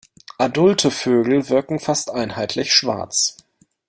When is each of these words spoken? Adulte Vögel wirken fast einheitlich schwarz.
Adulte 0.39 0.89
Vögel 0.89 1.47
wirken 1.49 1.77
fast 1.79 2.09
einheitlich 2.09 2.73
schwarz. 2.73 3.37